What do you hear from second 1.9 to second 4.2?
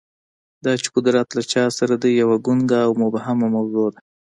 دی، یوه ګونګه او مبهمه موضوع ده.